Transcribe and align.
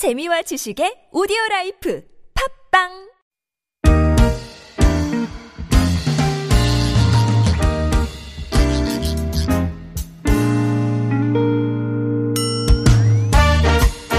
재미와 0.00 0.40
지식의 0.40 1.12
오디오 1.12 1.36
라이프 1.50 2.02
팟빵 2.72 2.88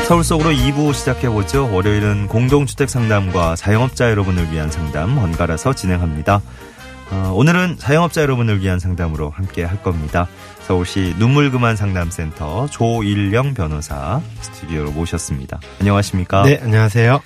서울 0.08 0.24
속으로 0.24 0.52
2부 0.52 0.94
시작해보죠. 0.94 1.74
월요일은 1.74 2.28
공동주택 2.28 2.88
상담과 2.88 3.56
자영업자 3.56 4.12
여러분을 4.12 4.52
위한 4.52 4.70
상담 4.70 5.16
번갈아서 5.16 5.74
진행합니다. 5.74 6.44
어, 7.12 7.34
오늘은 7.34 7.78
자영업자 7.80 8.22
여러분을 8.22 8.62
위한 8.62 8.78
상담으로 8.78 9.32
함께 9.32 9.64
할 9.64 9.82
겁니다. 9.82 10.28
서울시 10.72 11.14
눈물 11.20 11.52
그만 11.52 11.76
상담센터 11.76 12.68
조일영 12.68 13.54
변호사 13.54 14.22
스튜디오로 14.40 14.94
모셨습니다. 14.94 15.60
안녕하십니까? 15.82 16.44
네, 16.44 16.62
안녕하세요. 16.64 17.22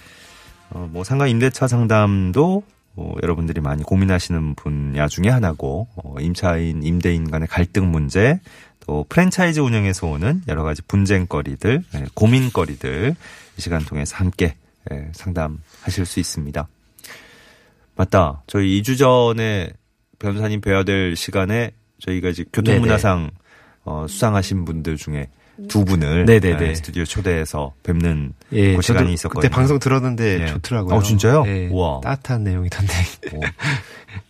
어, 0.71 0.89
뭐 0.91 1.03
상가 1.03 1.27
임대차 1.27 1.67
상담도 1.67 2.63
어, 2.95 3.13
여러분들이 3.21 3.61
많이 3.61 3.83
고민하시는 3.83 4.55
분야 4.55 5.07
중에 5.07 5.29
하나고 5.29 5.87
어, 5.95 6.15
임차인 6.19 6.81
임대인 6.81 7.29
간의 7.29 7.47
갈등 7.47 7.91
문제 7.91 8.39
또 8.79 9.05
프랜차이즈 9.09 9.59
운영에서 9.59 10.07
오는 10.07 10.41
여러 10.47 10.63
가지 10.63 10.81
분쟁거리들 10.81 11.83
예, 11.93 12.05
고민거리들 12.15 13.15
이 13.57 13.61
시간 13.61 13.85
통해서 13.85 14.15
함께 14.15 14.55
예, 14.91 15.11
상담하실 15.13 16.07
수 16.07 16.19
있습니다. 16.19 16.67
맞다. 17.95 18.41
저희 18.47 18.81
2주 18.81 18.97
전에 18.97 19.69
변호사님 20.17 20.61
뵈야 20.61 20.83
될 20.83 21.15
시간에 21.15 21.73
저희가 21.99 22.29
이제 22.29 22.43
교통문화상 22.53 23.31
어, 23.85 24.05
수상하신 24.09 24.65
분들 24.65 24.97
중에 24.97 25.27
두 25.69 25.85
분을 25.85 26.25
네네네. 26.25 26.69
예, 26.69 26.75
스튜디오 26.75 27.05
초대해서 27.05 27.73
뵙는 27.83 28.33
예, 28.51 28.75
그 28.75 28.81
시간이 28.81 29.13
있었거든요. 29.13 29.41
그때 29.41 29.49
방송 29.53 29.79
들었는데 29.79 30.41
예. 30.41 30.47
좋더라고요. 30.47 30.95
어, 30.95 31.01
진짜요? 31.01 31.43
예, 31.47 31.67
우와. 31.67 32.01
따뜻한 32.03 32.43
내용이던데. 32.43 32.93
어, 33.33 33.39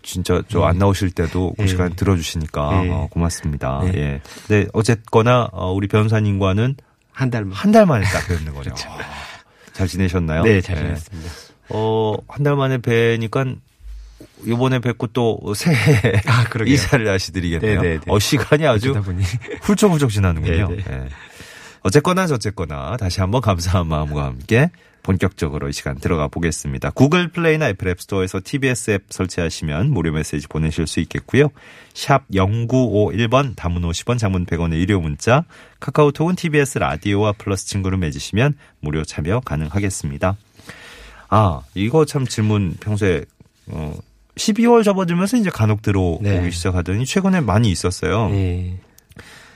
진짜 0.04 0.42
저 0.50 0.64
안 0.66 0.78
나오실 0.78 1.12
때도 1.12 1.54
그 1.58 1.64
예. 1.64 1.67
시간 1.67 1.95
들어주시니까 1.95 2.86
예. 2.86 2.89
어, 2.92 3.08
고맙습니다. 3.09 3.82
예. 3.86 3.98
예. 3.98 4.22
근데 4.48 4.67
어쨌거나 4.73 5.50
어, 5.52 5.72
우리 5.73 5.88
변호사님과는 5.88 6.76
한 7.11 7.30
달만. 7.32 7.54
한달 7.54 7.86
만에 7.88 8.04
딱 8.06 8.28
뵙는 8.28 8.54
거죠. 8.54 8.72
아, 8.88 8.98
잘 9.73 9.88
지내셨나요? 9.88 10.44
네, 10.44 10.61
잘 10.61 10.76
예. 10.78 10.82
지냈습니다. 10.82 11.32
어, 11.70 12.14
한 12.28 12.44
달 12.44 12.56
만에 12.56 12.78
뵈니까 12.78 13.45
요번에 14.47 14.80
뵙고 14.80 15.08
또 15.08 15.39
새해 15.55 16.21
아. 16.27 16.45
이사를 16.66 17.08
하시드리겠네요. 17.08 17.81
네네네. 17.81 18.02
어, 18.08 18.19
시간이 18.19 18.66
아주. 18.66 18.94
훌쩍훌쩍 19.61 20.09
지나는군요. 20.09 20.67
네네. 20.67 20.83
예. 20.89 21.09
어쨌거나 21.81 22.25
저쨌거나 22.27 22.97
다시 22.97 23.21
한번 23.21 23.41
감사한 23.41 23.88
마음과 23.88 24.23
함께 24.23 24.71
본격적으로 25.03 25.69
이 25.69 25.73
시간 25.73 25.99
들어가 25.99 26.27
보겠습니다. 26.27 26.89
구글 26.89 27.27
플레이나 27.27 27.69
애플 27.69 27.88
앱스토어에서 27.89 28.41
TBS 28.43 28.91
앱 28.91 29.03
설치하시면 29.09 29.91
무료 29.91 30.11
메시지 30.11 30.47
보내실 30.47 30.88
수 30.88 30.99
있겠고요. 31.02 31.49
샵 31.93 32.27
0951번 32.31 33.55
단문 33.56 33.84
50원 33.83 34.17
장문 34.17 34.47
100원의 34.47 34.80
유료 34.80 34.99
문자 34.99 35.43
카카오톡은 35.80 36.36
TBS 36.36 36.80
라디오와 36.80 37.33
플러스 37.33 37.67
친구를 37.67 37.99
맺으시면 37.99 38.55
무료 38.80 39.03
참여 39.03 39.41
가능하겠습니다. 39.41 40.36
아 41.30 41.61
이거 41.75 42.05
참 42.05 42.25
질문 42.25 42.75
평소에 42.80 43.25
어 43.67 43.94
12월 44.35 44.83
접어들면서 44.83 45.38
이제 45.38 45.49
간혹 45.49 45.81
들어오기 45.81 46.23
네. 46.23 46.52
시작하더니 46.52 47.05
최근에 47.05 47.41
많이 47.41 47.69
있었어요. 47.71 48.30
예. 48.33 48.77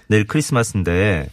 내일 0.08 0.26
크리스마스인데 0.26 1.28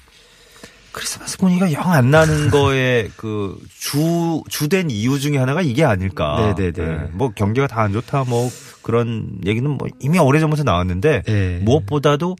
크리스마스 0.92 1.36
분위기가 1.38 1.70
영 1.72 1.92
안 1.92 2.10
나는 2.10 2.50
거에 2.50 3.08
그 3.16 3.58
주 3.78 4.42
주된 4.48 4.90
이유 4.90 5.20
중에 5.20 5.38
하나가 5.38 5.62
이게 5.62 5.84
아닐까. 5.84 6.54
네네네. 6.58 7.10
뭐 7.12 7.30
경기가 7.34 7.66
다 7.68 7.82
안 7.82 7.92
좋다 7.92 8.24
뭐 8.24 8.50
그런 8.82 9.38
얘기는 9.46 9.68
뭐 9.70 9.86
이미 10.00 10.18
오래 10.18 10.40
전부터 10.40 10.62
나왔는데 10.64 11.22
예. 11.28 11.60
무엇보다도 11.62 12.36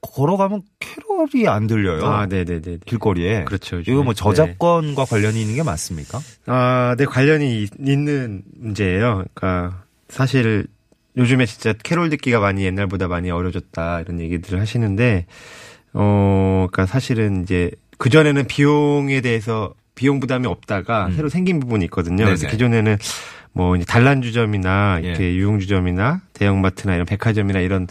걸어가면 0.00 0.62
캐럴이 0.80 1.48
안 1.48 1.66
들려요. 1.66 2.04
아, 2.06 2.26
네네네. 2.26 2.78
길거리에. 2.86 3.44
그렇죠. 3.44 3.80
이거 3.80 4.02
뭐 4.02 4.12
네. 4.12 4.18
저작권과 4.18 5.04
관련이 5.04 5.40
있는 5.40 5.54
게 5.56 5.62
맞습니까? 5.62 6.20
아, 6.46 6.94
네, 6.98 7.04
관련이 7.04 7.62
있- 7.62 7.72
있는 7.80 8.42
문제예요. 8.56 9.24
그러니까 9.34 9.82
사실 10.08 10.66
요즘에 11.16 11.46
진짜 11.46 11.72
캐롤 11.82 12.10
듣기가 12.10 12.38
많이 12.38 12.64
옛날보다 12.64 13.08
많이 13.08 13.30
어려졌다 13.30 14.00
이런 14.02 14.20
얘기들을 14.20 14.60
하시는데 14.60 15.26
어, 15.94 16.66
그러니까 16.70 16.86
사실은 16.86 17.42
이제 17.42 17.70
그 17.98 18.08
전에는 18.08 18.46
비용에 18.46 19.20
대해서 19.20 19.74
비용 19.94 20.20
부담이 20.20 20.46
없다가 20.46 21.06
음. 21.06 21.16
새로 21.16 21.28
생긴 21.28 21.58
부분이 21.58 21.84
있거든요. 21.86 22.24
그래서 22.24 22.42
네네. 22.42 22.52
기존에는 22.52 22.98
뭐 23.52 23.74
이제 23.74 23.84
단란주점이나 23.84 25.00
이렇게 25.02 25.24
예. 25.24 25.34
유흥주점이나 25.34 26.20
대형마트나 26.34 26.94
이런 26.94 27.06
백화점이나 27.06 27.58
이런 27.58 27.88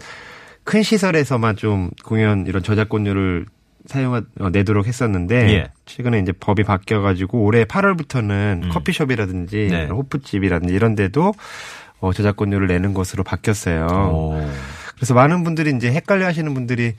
큰 0.68 0.82
시설에서만 0.82 1.56
좀 1.56 1.88
공연 2.04 2.46
이런 2.46 2.62
저작권료를 2.62 3.46
사용하 3.86 4.20
어, 4.38 4.50
내도록 4.50 4.86
했었는데 4.86 5.54
예. 5.54 5.70
최근에 5.86 6.18
이제 6.18 6.30
법이 6.30 6.62
바뀌어 6.62 7.00
가지고 7.00 7.42
올해 7.42 7.64
8월부터는 7.64 8.64
음. 8.64 8.68
커피숍이라든지 8.68 9.68
네. 9.70 9.86
호프집이라든지 9.86 10.74
이런 10.74 10.94
데도 10.94 11.32
어, 12.00 12.12
저작권료를 12.12 12.66
내는 12.66 12.92
것으로 12.92 13.24
바뀌었어요. 13.24 13.86
오. 13.86 14.46
그래서 14.96 15.14
많은 15.14 15.42
분들이 15.42 15.74
이제 15.74 15.90
헷갈려 15.90 16.26
하시는 16.26 16.52
분들이 16.52 16.92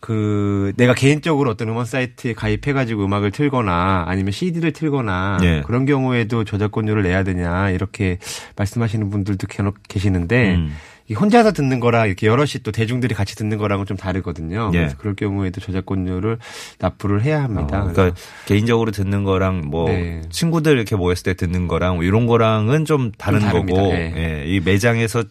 그 0.00 0.74
내가 0.76 0.92
개인적으로 0.92 1.48
어떤 1.48 1.70
음원 1.70 1.86
사이트에 1.86 2.34
가입해 2.34 2.74
가지고 2.74 3.06
음악을 3.06 3.30
틀거나 3.30 4.04
아니면 4.06 4.32
CD를 4.32 4.72
틀거나 4.72 5.38
예. 5.44 5.62
그런 5.64 5.86
경우에도 5.86 6.44
저작권료를 6.44 7.04
내야 7.04 7.22
되냐 7.22 7.70
이렇게 7.70 8.18
말씀하시는 8.56 9.08
분들도 9.08 9.46
계시는데 9.88 10.56
음. 10.56 10.74
이 11.08 11.14
혼자서 11.14 11.52
듣는 11.52 11.80
거랑 11.80 12.06
이렇게 12.06 12.26
여럿이 12.26 12.62
또 12.62 12.70
대중들이 12.70 13.14
같이 13.14 13.34
듣는 13.34 13.56
거랑은 13.56 13.86
좀 13.86 13.96
다르거든요. 13.96 14.70
예. 14.74 14.78
그래서 14.78 14.96
그럴 14.98 15.14
경우에도 15.14 15.60
저작권료를 15.60 16.38
납부를 16.78 17.22
해야 17.22 17.42
합니다. 17.42 17.82
어, 17.82 17.92
그러니까 17.92 18.20
개인적으로 18.44 18.90
듣는 18.90 19.24
거랑 19.24 19.62
뭐 19.66 19.88
네. 19.88 20.20
친구들 20.30 20.72
이렇게 20.76 20.96
모였을 20.96 21.24
때 21.24 21.34
듣는 21.34 21.66
거랑 21.66 21.96
뭐 21.96 22.04
이런 22.04 22.26
거랑은 22.26 22.84
좀 22.84 23.10
다른 23.16 23.40
좀. 23.40 23.66
거고 23.66 23.92
네. 23.92 24.12
예, 24.16 24.44
이 24.46 24.60
매장에서 24.60 25.24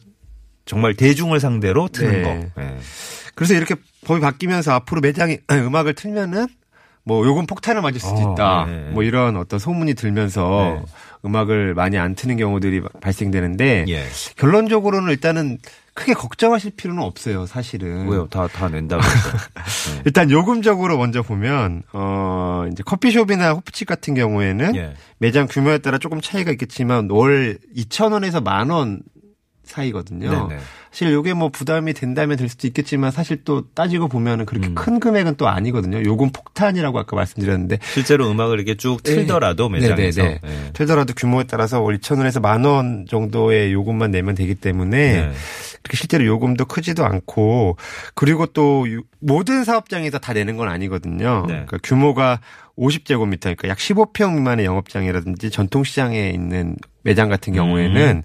정말 0.65 0.95
대중을 0.95 1.39
상대로 1.39 1.88
트는 1.88 2.11
네. 2.11 2.21
거. 2.23 2.61
예. 2.61 2.77
그래서 3.35 3.53
이렇게 3.53 3.75
법이 4.05 4.19
바뀌면서 4.19 4.73
앞으로 4.73 5.01
매장에 5.01 5.39
음악을 5.51 5.94
틀면은 5.94 6.47
뭐 7.03 7.25
요금 7.25 7.45
폭탄을 7.45 7.81
맞을 7.81 8.01
수도 8.01 8.15
어, 8.15 8.33
있다. 8.33 8.65
네. 8.65 8.89
뭐 8.91 9.03
이런 9.03 9.38
어떤 9.38 9.59
소문이 9.59 9.94
들면서 9.94 10.81
네. 10.85 10.94
음악을 11.27 11.73
많이 11.73 11.97
안 11.97 12.15
트는 12.15 12.38
경우들이 12.38 12.81
발생되는데 13.01 13.85
예. 13.88 14.03
결론적으로는 14.38 15.11
일단은 15.11 15.59
크게 15.93 16.13
걱정하실 16.13 16.71
필요는 16.77 17.01
없어요, 17.01 17.47
사실은. 17.47 18.07
왜요? 18.07 18.27
다, 18.27 18.47
다 18.47 18.69
낸다 18.69 18.97
그랬어. 18.97 20.01
일단 20.05 20.29
요금적으로 20.29 20.97
먼저 20.97 21.23
보면 21.23 21.81
어 21.91 22.65
이제 22.71 22.83
커피숍이나 22.83 23.53
호프집 23.53 23.88
같은 23.88 24.13
경우에는 24.13 24.75
예. 24.75 24.93
매장 25.17 25.47
규모에 25.49 25.79
따라 25.79 25.97
조금 25.97 26.21
차이가 26.21 26.51
있겠지만 26.51 27.09
월 27.09 27.57
2,000원에서 27.75 28.44
만원 28.44 29.01
사이거든요. 29.67 30.29
네네. 30.47 30.61
사실 30.91 31.11
요게 31.13 31.33
뭐 31.33 31.50
부담이 31.50 31.94
된다면 31.94 32.38
될 32.38 32.50
수도 32.50 32.66
있겠지만 32.67 33.11
사실 33.11 33.44
또 33.44 33.69
따지고 33.75 34.07
보면은 34.07 34.45
그렇게 34.45 34.67
음. 34.69 34.75
큰 34.75 35.00
금액은 35.00 35.35
또 35.35 35.47
아니거든요. 35.47 36.03
요금 36.03 36.31
폭탄이라고 36.31 36.97
아까 36.97 37.16
말씀드렸는데 37.16 37.77
실제로 37.94 38.29
음악을 38.31 38.57
이렇게 38.57 38.75
쭉 38.75 39.03
틀더라도 39.03 39.69
네, 39.69 39.79
매장에서. 39.79 40.23
네, 40.23 40.39
예. 40.44 40.72
틀더라도 40.73 41.13
규모에 41.16 41.44
따라서 41.44 41.81
월 41.81 41.97
2,000원에서 42.00 42.41
만 42.41 42.66
원 42.66 43.06
정도의 43.07 43.72
요금만 43.73 44.11
내면 44.11 44.33
되기 44.35 44.56
때문에 44.56 44.97
네. 45.27 45.31
그렇게 45.83 45.95
실제로 45.97 46.25
요금도 46.25 46.66
크지도 46.66 47.06
않고 47.06 47.77
그리고 48.16 48.45
또 48.47 48.89
유- 48.89 49.03
모든 49.19 49.63
사업장에서 49.63 50.17
다 50.19 50.33
내는 50.33 50.57
건 50.57 50.67
아니거든요. 50.69 51.44
네. 51.47 51.53
그러니까 51.53 51.77
규모가 51.83 52.39
50제곱미터, 52.77 53.41
그러니까 53.41 53.69
약 53.69 53.77
15평 53.77 54.35
미만의 54.35 54.66
영업장이라든지 54.66 55.50
전통시장에 55.50 56.30
있는 56.30 56.75
매장 57.03 57.30
같은 57.30 57.53
경우에는 57.53 58.24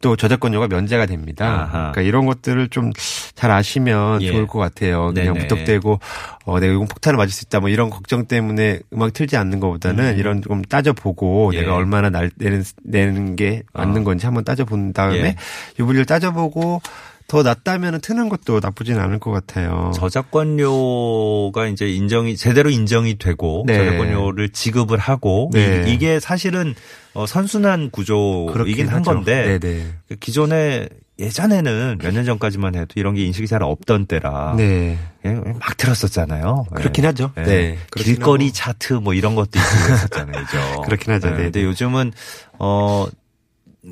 또 0.00 0.16
저작권료가 0.16 0.68
면제가 0.68 1.06
됩니다. 1.06 1.46
음. 1.46 1.60
아하. 1.60 1.70
그러니까 1.92 2.02
이런 2.02 2.26
것들을 2.26 2.68
좀 2.68 2.92
잘 3.40 3.50
아시면 3.52 4.20
예. 4.20 4.30
좋을 4.30 4.46
것 4.46 4.58
같아요. 4.58 5.12
그냥 5.14 5.32
네네. 5.32 5.40
무턱대고 5.44 5.98
어 6.44 6.60
내가 6.60 6.74
요금 6.74 6.86
폭탄을 6.86 7.16
맞을 7.16 7.32
수 7.32 7.46
있다 7.46 7.60
뭐 7.60 7.70
이런 7.70 7.88
걱정 7.88 8.26
때문에 8.26 8.80
음악 8.92 9.14
틀지 9.14 9.38
않는 9.38 9.60
것보다는 9.60 10.18
이런 10.18 10.42
좀 10.42 10.60
따져보고 10.60 11.48
음. 11.48 11.54
예. 11.54 11.60
내가 11.60 11.74
얼마나 11.74 12.10
날 12.10 12.30
내는 12.36 12.62
내는 12.84 13.36
게 13.36 13.62
맞는 13.72 14.02
어. 14.02 14.04
건지 14.04 14.26
한번 14.26 14.44
따져본 14.44 14.92
다음에 14.92 15.18
예. 15.20 15.36
유불리를 15.78 16.04
따져보고 16.04 16.82
더 17.30 17.44
낫다면 17.44 18.00
트는 18.00 18.28
것도 18.28 18.58
나쁘진 18.60 18.98
않을 18.98 19.20
것 19.20 19.30
같아요. 19.30 19.92
저작권료가 19.94 21.68
이제 21.68 21.88
인정이 21.88 22.36
제대로 22.36 22.70
인정이 22.70 23.18
되고 23.18 23.62
네. 23.68 23.76
저작권료를 23.76 24.48
지급을 24.48 24.98
하고 24.98 25.48
네. 25.52 25.84
이, 25.86 25.96
게 25.98 26.18
사실은 26.18 26.74
어, 27.14 27.26
선순환 27.26 27.90
구조이긴 27.90 28.88
한 28.88 28.98
하죠. 28.98 29.12
건데 29.12 29.60
네네. 29.60 29.86
그 30.08 30.16
기존에 30.16 30.88
예전에는 31.20 31.98
몇 32.02 32.12
년 32.12 32.24
전까지만 32.24 32.74
해도 32.74 32.94
이런 32.96 33.14
게 33.14 33.24
인식이 33.26 33.46
잘 33.46 33.62
없던 33.62 34.06
때라 34.06 34.54
네. 34.56 34.98
그냥 35.22 35.58
막 35.60 35.76
들었었잖아요. 35.76 36.64
그렇긴 36.74 37.04
예. 37.04 37.08
하죠. 37.08 37.30
예. 37.36 37.42
네. 37.42 37.78
그렇긴 37.90 38.14
길거리 38.14 38.46
하고. 38.46 38.52
차트 38.54 38.92
뭐 38.94 39.14
이런 39.14 39.36
것도 39.36 39.50
있고 39.54 39.84
그랬었잖아요. 39.86 40.44
그죠? 40.46 40.80
그렇긴 40.82 41.12
하죠. 41.12 41.28
예, 41.28 41.30
네, 41.32 41.36
근데 41.44 41.60
네. 41.60 41.66
요즘은 41.66 42.12
어, 42.58 43.06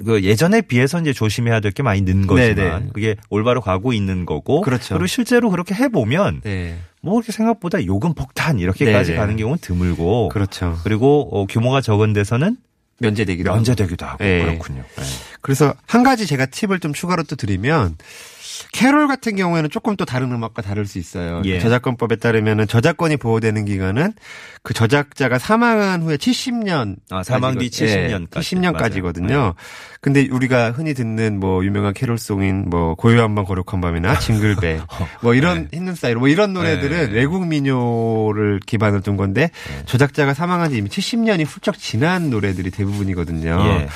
그 0.04 0.22
예전에 0.22 0.60
비해서 0.62 1.00
이제 1.00 1.12
조심해야 1.12 1.60
될 1.60 1.72
게 1.72 1.82
많이 1.82 2.02
는 2.02 2.26
거지만 2.26 2.54
네, 2.54 2.78
네. 2.84 2.90
그게 2.92 3.16
올바로 3.30 3.60
가고 3.60 3.92
있는 3.92 4.26
거고 4.26 4.60
그렇죠. 4.62 4.94
리고 4.94 5.06
실제로 5.06 5.50
그렇게 5.50 5.74
해 5.74 5.88
보면 5.88 6.40
네. 6.42 6.78
뭐 7.00 7.14
그렇게 7.14 7.32
생각보다 7.32 7.84
요금 7.86 8.14
폭탄 8.14 8.58
이렇게까지 8.58 9.10
네, 9.10 9.14
네. 9.14 9.18
가는 9.20 9.36
경우는 9.36 9.58
드물고 9.60 10.28
그렇죠. 10.30 10.78
그리고 10.84 11.28
어, 11.32 11.46
규모가 11.46 11.80
적은 11.80 12.12
데서는 12.12 12.56
면제되기도 13.00 13.50
하고. 13.50 13.58
면제되기도 13.58 14.04
하고 14.06 14.24
네. 14.24 14.44
그렇군요. 14.44 14.82
네. 14.96 15.02
그래서 15.40 15.74
한 15.86 16.02
가지 16.02 16.26
제가 16.26 16.46
팁을 16.46 16.80
좀 16.80 16.92
추가로 16.92 17.22
또 17.24 17.36
드리면 17.36 17.96
캐롤 18.72 19.08
같은 19.08 19.36
경우에는 19.36 19.70
조금 19.70 19.96
또 19.96 20.04
다른 20.04 20.32
음악과 20.32 20.62
다를 20.62 20.86
수 20.86 20.98
있어요. 20.98 21.42
예. 21.44 21.58
저작권법에 21.58 22.16
따르면은 22.16 22.66
저작권이 22.66 23.16
보호되는 23.16 23.64
기간은 23.64 24.12
그 24.62 24.74
저작자가 24.74 25.38
사망한 25.38 26.02
후에 26.02 26.16
70년 26.16 26.96
아, 27.10 27.22
사망 27.22 27.58
뒤 27.58 27.70
70년 27.70 28.30
까지. 28.30 28.56
70년까지거든요. 28.56 29.30
맞아요. 29.30 29.54
근데 30.00 30.28
우리가 30.30 30.70
흔히 30.70 30.94
듣는 30.94 31.40
뭐 31.40 31.64
유명한 31.64 31.92
캐롤송인 31.92 32.70
뭐 32.70 32.94
고요한 32.94 33.34
밤 33.34 33.44
거룩한 33.44 33.80
밤이나 33.80 34.18
징글벨 34.18 34.80
뭐 35.22 35.34
이런 35.34 35.68
네. 35.70 35.76
힘든 35.76 35.94
사이로 35.94 36.20
뭐 36.20 36.28
이런 36.28 36.52
노래들은 36.52 37.10
네. 37.10 37.12
외국 37.12 37.46
민요를 37.46 38.60
기반으로 38.64 39.02
둔 39.02 39.16
건데 39.16 39.50
저작자가 39.86 40.34
사망한 40.34 40.70
지 40.70 40.78
이미 40.78 40.88
70년이 40.88 41.46
훌쩍 41.46 41.78
지난 41.78 42.30
노래들이 42.30 42.70
대부분이거든요. 42.70 43.64
예. 43.66 43.88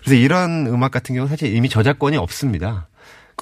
그래서 0.00 0.14
이런 0.14 0.66
음악 0.66 0.90
같은 0.90 1.14
경우 1.14 1.26
는 1.26 1.28
사실 1.28 1.54
이미 1.54 1.68
저작권이 1.68 2.16
없습니다. 2.16 2.88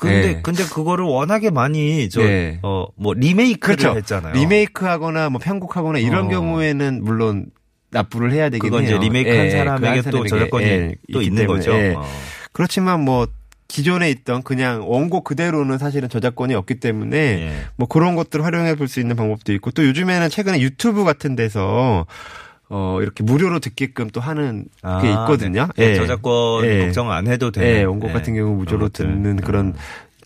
근데 0.00 0.34
네. 0.34 0.40
근데 0.42 0.64
그거를 0.64 1.04
워낙에 1.04 1.50
많이 1.50 2.08
저 2.08 2.22
네. 2.22 2.58
어뭐 2.62 3.14
리메이크를 3.16 3.76
그렇죠. 3.76 3.96
했잖아요. 3.96 4.34
리메이크하거나 4.34 5.30
뭐 5.30 5.40
편곡하거나 5.40 5.98
이런 5.98 6.26
어. 6.26 6.28
경우에는 6.28 7.02
물론 7.02 7.46
납부를 7.90 8.32
해야 8.32 8.50
되긴 8.50 8.70
그건 8.70 8.84
해요. 8.84 8.96
이제 8.96 8.98
리메이크한 9.04 9.46
예, 9.46 9.50
사람에게 9.50 10.00
그한 10.02 10.10
또 10.12 10.26
저작권이 10.26 10.64
예, 10.66 10.94
또 11.12 11.22
있는 11.22 11.42
때문에, 11.42 11.58
거죠. 11.58 11.72
예. 11.72 11.94
어. 11.96 12.04
그렇지만 12.52 13.00
뭐 13.00 13.26
기존에 13.66 14.10
있던 14.10 14.42
그냥 14.42 14.88
원곡 14.90 15.24
그대로는 15.24 15.78
사실은 15.78 16.08
저작권이 16.08 16.54
없기 16.54 16.80
때문에 16.80 17.16
예. 17.16 17.52
뭐 17.76 17.86
그런 17.88 18.14
것들을 18.14 18.44
활용해 18.44 18.76
볼 18.76 18.88
수 18.88 19.00
있는 19.00 19.16
방법도 19.16 19.52
있고 19.54 19.70
또 19.72 19.84
요즘에는 19.86 20.28
최근에 20.30 20.60
유튜브 20.60 21.04
같은 21.04 21.36
데서 21.36 22.06
어 22.70 22.98
이렇게 23.00 23.24
무료로 23.24 23.60
듣게끔 23.60 24.10
또 24.10 24.20
하는 24.20 24.66
아, 24.82 25.00
게 25.00 25.08
있거든요. 25.10 25.68
네. 25.76 25.90
예. 25.92 25.94
저작권 25.96 26.64
예. 26.66 26.84
걱정 26.84 27.10
안 27.10 27.26
해도 27.26 27.50
되는. 27.50 27.68
예, 27.68 27.82
원곡 27.84 28.10
예. 28.10 28.12
같은 28.12 28.34
경우 28.34 28.54
무료로. 28.56 28.90
듣는 28.90 29.36
그런 29.36 29.74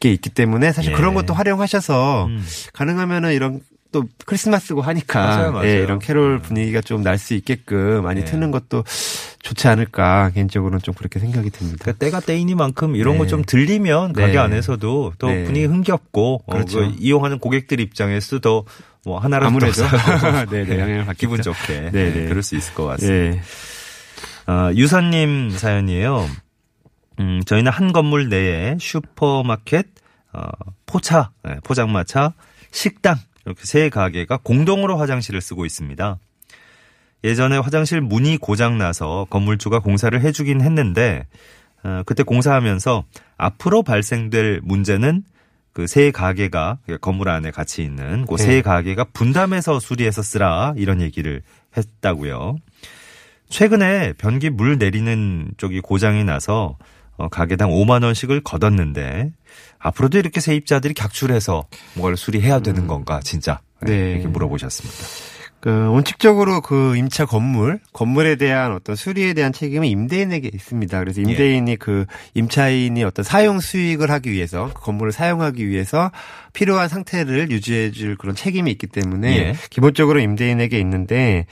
게 0.00 0.12
있기 0.12 0.30
때문에 0.30 0.72
사실 0.72 0.92
예. 0.92 0.96
그런 0.96 1.14
것도 1.14 1.34
활용하셔서 1.34 2.26
음. 2.26 2.44
가능하면은 2.72 3.32
이런 3.32 3.60
또 3.92 4.04
크리스마스고 4.24 4.80
하니까 4.80 5.20
맞아요, 5.20 5.52
맞아요. 5.52 5.68
예, 5.68 5.74
이런 5.82 5.98
캐롤 5.98 6.38
분위기가 6.40 6.80
좀 6.80 7.02
날 7.02 7.18
수 7.18 7.34
있게끔 7.34 8.02
많이 8.02 8.22
예. 8.22 8.24
트는 8.24 8.50
것도 8.50 8.84
좋지 9.42 9.68
않을까 9.68 10.30
개인적으로는 10.30 10.78
좀 10.80 10.94
그렇게 10.94 11.20
생각이 11.20 11.50
듭니다. 11.50 11.78
그러니까 11.82 11.98
때가 12.04 12.20
때이니만큼 12.20 12.96
이런 12.96 13.14
네. 13.14 13.18
거좀 13.18 13.42
들리면 13.46 14.14
네. 14.14 14.22
가게 14.22 14.38
안에서도 14.38 15.12
또 15.18 15.26
네. 15.26 15.44
분위기 15.44 15.66
흥겹고 15.66 16.42
어, 16.46 16.52
그렇죠. 16.52 16.78
그 16.78 16.94
이용하는 16.98 17.38
고객들 17.38 17.80
입장에서도 17.80 18.40
더 18.40 18.64
뭐 19.04 19.18
하나라도 19.18 19.48
아무래도. 19.48 19.72
더 19.72 19.98
사고 19.98 20.50
네, 20.50 20.64
네, 20.64 20.78
영향을 20.78 21.04
받겠죠. 21.06 21.18
기분 21.18 21.42
좋게 21.42 21.80
네, 21.80 21.90
네, 21.90 22.12
네. 22.12 22.28
그럴 22.28 22.42
수 22.42 22.56
있을 22.56 22.74
것 22.74 22.84
같습니다. 22.86 23.36
예. 23.36 23.42
아, 24.46 24.72
유선님 24.74 25.50
사연이에요. 25.50 26.28
음, 27.20 27.42
저희는 27.44 27.70
한 27.70 27.92
건물 27.92 28.28
내에 28.28 28.76
슈퍼마켓, 28.80 29.86
어, 30.32 30.42
포차, 30.86 31.30
네, 31.44 31.56
포장마차, 31.62 32.34
식당 32.70 33.16
이렇게 33.44 33.64
세 33.64 33.88
가게가 33.88 34.38
공동으로 34.42 34.96
화장실을 34.98 35.40
쓰고 35.40 35.66
있습니다. 35.66 36.18
예전에 37.24 37.58
화장실 37.58 38.00
문이 38.00 38.38
고장 38.38 38.78
나서 38.78 39.26
건물주가 39.30 39.78
공사를 39.78 40.18
해주긴 40.20 40.60
했는데 40.60 41.26
어, 41.84 42.02
그때 42.06 42.22
공사하면서 42.22 43.04
앞으로 43.36 43.82
발생될 43.82 44.60
문제는 44.62 45.24
그 45.72 45.86
세 45.86 46.10
가게가 46.10 46.78
건물 47.00 47.28
안에 47.28 47.50
같이 47.50 47.82
있는 47.82 48.26
그세 48.26 48.46
네. 48.46 48.62
가게가 48.62 49.04
분담해서 49.12 49.80
수리해서 49.80 50.22
쓰라 50.22 50.74
이런 50.76 51.00
얘기를 51.00 51.42
했다고요. 51.76 52.56
최근에 53.48 54.14
변기 54.14 54.50
물 54.50 54.78
내리는 54.78 55.50
쪽이 55.56 55.80
고장이 55.80 56.24
나서 56.24 56.76
어, 57.16 57.28
가게당 57.28 57.70
5만 57.70 58.02
원씩을 58.04 58.42
걷었는데 58.42 59.32
앞으로도 59.78 60.18
이렇게 60.18 60.40
세입자들이 60.40 60.94
객출해서 60.94 61.66
뭔가를 61.94 62.16
수리해야 62.16 62.60
되는 62.60 62.86
건가 62.86 63.20
진짜 63.22 63.60
네, 63.80 63.90
네. 63.90 64.10
이렇게 64.12 64.28
물어보셨습니다. 64.28 65.31
그 65.62 65.70
원칙적으로 65.92 66.60
그 66.60 66.96
임차 66.96 67.24
건물 67.24 67.78
건물에 67.92 68.34
대한 68.34 68.72
어떤 68.72 68.96
수리에 68.96 69.32
대한 69.32 69.52
책임은 69.52 69.86
임대인에게 69.86 70.50
있습니다. 70.52 70.98
그래서 70.98 71.22
예. 71.22 71.30
임대인이 71.30 71.76
그 71.76 72.04
임차인이 72.34 73.04
어떤 73.04 73.24
사용 73.24 73.60
수익을 73.60 74.10
하기 74.10 74.32
위해서 74.32 74.72
그 74.74 74.82
건물을 74.82 75.12
사용하기 75.12 75.68
위해서 75.68 76.10
필요한 76.52 76.88
상태를 76.88 77.52
유지해줄 77.52 78.16
그런 78.16 78.34
책임이 78.34 78.72
있기 78.72 78.88
때문에 78.88 79.36
예. 79.36 79.54
기본적으로 79.70 80.18
임대인에게 80.18 80.80
있는데 80.80 81.46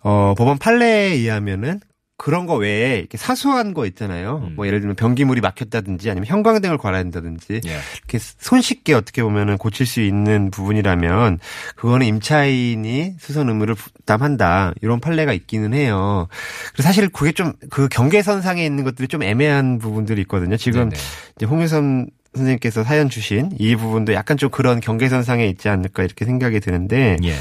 어 0.00 0.34
법원 0.36 0.58
판례에 0.58 1.12
의하면은 1.12 1.78
그런 2.24 2.46
거 2.46 2.54
외에 2.54 2.96
이렇게 2.96 3.18
사소한 3.18 3.74
거 3.74 3.84
있잖아요. 3.84 4.46
음. 4.48 4.56
뭐 4.56 4.66
예를 4.66 4.80
들면 4.80 4.96
변기물이 4.96 5.42
막혔다든지 5.42 6.08
아니면 6.08 6.26
형광등을 6.26 6.78
된다든지 6.78 7.60
예. 7.66 7.78
이렇게 7.98 8.18
손쉽게 8.18 8.94
어떻게 8.94 9.22
보면은 9.22 9.58
고칠 9.58 9.84
수 9.84 10.00
있는 10.00 10.50
부분이라면 10.50 11.38
그거는 11.76 12.06
임차인이 12.06 13.16
수선 13.18 13.50
의무를 13.50 13.74
부담한다 13.74 14.72
이런 14.80 15.00
판례가 15.00 15.34
있기는 15.34 15.74
해요. 15.74 16.28
그래서 16.72 16.88
사실 16.88 17.10
그게 17.10 17.32
좀 17.32 17.52
그 17.68 17.88
경계선상에 17.88 18.64
있는 18.64 18.84
것들이 18.84 19.08
좀 19.08 19.22
애매한 19.22 19.78
부분들이 19.78 20.22
있거든요. 20.22 20.56
지금 20.56 20.88
네네. 20.88 21.02
이제 21.36 21.46
홍유선 21.46 22.08
선생님께서 22.34 22.82
사연 22.82 23.08
주신 23.08 23.50
이 23.58 23.76
부분도 23.76 24.12
약간 24.12 24.36
좀 24.36 24.50
그런 24.50 24.80
경계선상에 24.80 25.46
있지 25.46 25.68
않을까 25.68 26.02
이렇게 26.02 26.24
생각이 26.24 26.60
드는데 26.60 27.16
예. 27.22 27.34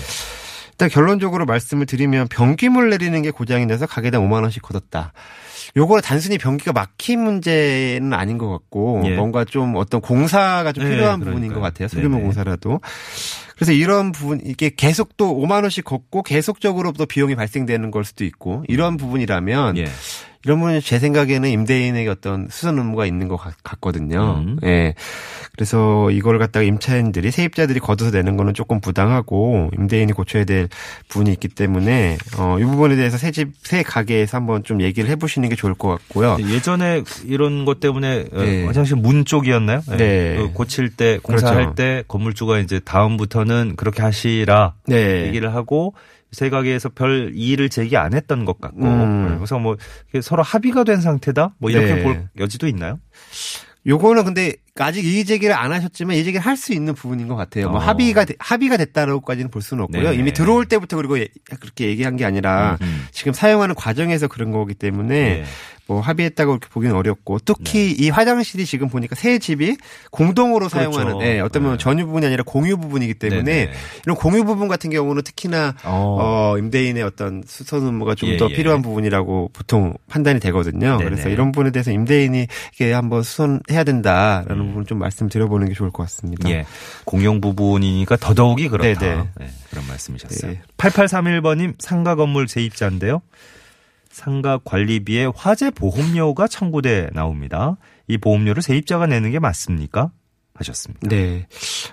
일단 0.73 0.89
결론적으로 0.89 1.45
말씀을 1.45 1.85
드리면 1.85 2.27
변기물 2.29 2.89
내리는 2.89 3.21
게 3.21 3.29
고장이 3.29 3.65
나서 3.67 3.85
가게당 3.85 4.27
5만 4.27 4.41
원씩 4.41 4.63
걷었다. 4.63 5.13
요거는 5.75 6.01
단순히 6.01 6.37
변기가 6.37 6.71
막힌 6.73 7.23
문제는 7.23 8.13
아닌 8.13 8.37
것 8.37 8.49
같고 8.49 9.03
예. 9.05 9.15
뭔가 9.15 9.45
좀 9.45 9.75
어떤 9.75 10.01
공사가 10.01 10.71
좀 10.71 10.83
네, 10.83 10.91
필요한 10.91 11.19
그러니까요. 11.19 11.33
부분인 11.33 11.53
것 11.53 11.59
같아요. 11.61 11.87
소규모 11.87 12.15
네네. 12.15 12.23
공사라도. 12.23 12.79
그래서 13.55 13.71
이런 13.71 14.11
부분 14.11 14.41
이게 14.43 14.71
계속 14.75 15.15
또 15.15 15.35
5만 15.39 15.61
원씩 15.61 15.85
걷고 15.85 16.23
계속적으로 16.23 16.91
또 16.91 17.05
비용이 17.05 17.35
발생되는 17.35 17.91
걸 17.91 18.03
수도 18.03 18.25
있고 18.25 18.63
이런 18.67 18.97
부분이라면 18.97 19.77
예. 19.77 19.85
이런 20.45 20.59
부분은 20.59 20.81
제 20.81 20.99
생각에는 20.99 21.49
임대인에게 21.49 22.09
어떤 22.09 22.47
수선 22.49 22.77
의무가 22.77 23.05
있는 23.05 23.29
것 23.29 23.37
같, 23.37 23.55
같거든요. 23.63 24.43
음. 24.45 24.57
예. 24.63 24.93
그래서 25.55 26.11
이걸 26.11 26.37
갖다가 26.37 26.65
임차인들이 26.65 27.31
세입자들이 27.31 27.79
걷어서 27.79 28.11
내는 28.11 28.35
거는 28.35 28.53
조금 28.53 28.81
부당하고 28.81 29.69
임대인이 29.77 30.11
고쳐야 30.11 30.43
될 30.43 30.67
부분이 31.07 31.31
있기 31.33 31.47
때문에 31.47 32.17
어, 32.37 32.57
이 32.59 32.63
부분에 32.65 32.95
대해서 32.97 33.17
새 33.17 33.31
집, 33.31 33.53
새 33.63 33.83
가게에서 33.83 34.37
한번 34.37 34.63
좀 34.63 34.81
얘기를 34.81 35.09
해보시는 35.11 35.47
게 35.47 35.52
좋을 35.55 35.73
것 35.73 35.89
같고요. 35.89 36.37
예전에 36.39 37.03
이런 37.25 37.65
것 37.65 37.79
때문에 37.79 38.25
어, 38.31 38.41
네. 38.41 38.65
화장실 38.65 38.97
문 38.97 39.25
쪽이었나요? 39.25 39.81
예. 39.91 39.97
네. 39.97 40.35
그 40.37 40.53
고칠 40.53 40.89
때 40.89 41.19
공사할 41.21 41.55
그렇죠. 41.55 41.75
때 41.75 42.03
건물주가 42.07 42.59
이제 42.59 42.79
다음부터는 42.79 43.75
그렇게 43.75 44.01
하시라 44.01 44.75
네. 44.87 45.27
얘기를 45.27 45.53
하고 45.53 45.93
세 46.31 46.49
가게에서 46.49 46.89
별 46.89 47.31
이의를 47.35 47.69
제기 47.69 47.95
안 47.95 48.13
했던 48.13 48.43
것 48.45 48.59
같고 48.59 48.83
음. 48.85 49.35
그래서 49.37 49.59
뭐 49.59 49.77
서로 50.21 50.43
합의가 50.43 50.83
된 50.83 50.99
상태다 50.99 51.55
뭐 51.59 51.69
이렇게 51.69 51.93
네. 51.93 52.03
볼 52.03 52.27
여지도 52.39 52.67
있나요? 52.67 52.99
요거는 53.85 54.23
근데 54.23 54.53
아직 54.79 55.05
이의 55.05 55.23
제기를 55.23 55.53
안 55.55 55.71
하셨지만 55.71 56.15
이의 56.15 56.23
제기를 56.25 56.43
할 56.43 56.53
수 56.57 56.71
있는 56.73 56.93
부분인 56.95 57.27
것 57.27 57.35
같아요. 57.35 57.69
뭐 57.69 57.77
어. 57.79 57.83
합의가 57.83 58.25
되- 58.25 58.35
합의가 58.39 58.77
됐다라고까지는 58.77 59.49
볼 59.51 59.61
수는 59.61 59.83
없고요. 59.83 60.03
네네. 60.03 60.15
이미 60.15 60.33
들어올 60.33 60.65
때부터 60.65 60.95
그리고 60.97 61.19
예- 61.19 61.27
그렇게 61.59 61.87
얘기한 61.87 62.15
게 62.15 62.25
아니라 62.25 62.77
음, 62.81 62.85
음. 62.87 63.05
지금 63.11 63.33
사용하는 63.33 63.75
과정에서 63.75 64.27
그런 64.27 64.51
거기 64.51 64.73
때문에 64.73 65.15
예. 65.15 65.43
뭐 65.85 65.99
합의했다고 65.99 66.53
이렇게 66.53 66.69
보기는 66.69 66.95
어렵고 66.95 67.39
특히 67.39 67.91
이 67.91 68.09
화장실이 68.09 68.65
지금 68.65 68.87
보니까 68.87 69.15
새 69.15 69.37
집이 69.37 69.75
공동으로 70.11 70.69
네. 70.69 70.77
그렇죠. 70.77 70.93
사용하는 70.93 71.27
예, 71.27 71.39
어떤 71.41 71.63
면 71.63 71.71
네. 71.73 71.77
전유 71.77 72.05
부분이 72.05 72.25
아니라 72.25 72.43
공유 72.45 72.77
부분이기 72.77 73.15
때문에 73.15 73.43
네네. 73.43 73.71
이런 74.05 74.15
공유 74.15 74.45
부분 74.45 74.69
같은 74.69 74.89
경우는 74.91 75.23
특히나 75.23 75.75
어. 75.83 76.53
어, 76.53 76.57
임대인의 76.57 77.03
어떤 77.03 77.43
수선 77.45 77.83
의무가 77.85 78.15
좀더 78.15 78.45
예, 78.45 78.49
예. 78.51 78.55
필요한 78.55 78.81
부분이라고 78.81 79.49
보통 79.51 79.93
판단이 80.07 80.39
되거든요. 80.39 80.97
네네. 80.99 81.03
그래서 81.03 81.27
이런 81.27 81.51
부분에 81.51 81.71
대해서 81.71 81.91
임대인이 81.91 82.47
이게 82.75 82.93
한번 82.93 83.21
수선해야 83.23 83.83
된다라는 83.83 84.62
음. 84.63 84.67
부분 84.69 84.85
좀 84.85 84.99
말씀드려보는 84.99 85.67
게 85.67 85.73
좋을 85.73 85.91
것 85.91 86.03
같습니다. 86.03 86.49
예. 86.49 86.65
공용 87.05 87.41
부분이니까 87.41 88.17
더더욱이 88.17 88.69
그렇다. 88.69 88.99
네네. 88.99 89.29
네, 89.39 89.49
그런 89.69 89.87
말씀이셨어요. 89.87 90.51
네. 90.51 90.61
8831번님 90.77 91.75
상가 91.79 92.15
건물 92.15 92.47
세입자인데요. 92.47 93.21
상가 94.11 94.59
관리비에 94.63 95.29
화재 95.35 95.71
보험료가 95.71 96.47
청구돼 96.47 97.09
나옵니다. 97.13 97.77
이 98.07 98.17
보험료를 98.17 98.61
세입자가 98.61 99.07
내는 99.07 99.31
게 99.31 99.39
맞습니까? 99.39 100.11
하셨습니다. 100.55 101.07
네. 101.07 101.47